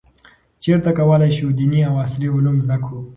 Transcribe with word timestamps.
چیرته 0.61 0.91
کولای 0.99 1.31
شو 1.37 1.47
دیني 1.57 1.81
او 1.89 1.95
عصري 2.03 2.27
علوم 2.35 2.57
زده 2.63 2.77
کړو؟ 2.83 3.01